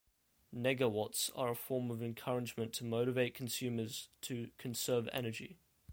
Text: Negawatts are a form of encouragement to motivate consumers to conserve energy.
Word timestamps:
Negawatts 0.51 1.29
are 1.35 1.51
a 1.51 1.55
form 1.55 1.91
of 1.91 2.01
encouragement 2.01 2.73
to 2.73 2.83
motivate 2.83 3.35
consumers 3.35 4.09
to 4.23 4.49
conserve 4.57 5.07
energy. 5.13 5.59